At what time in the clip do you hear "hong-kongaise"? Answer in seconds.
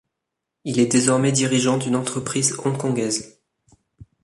2.65-3.39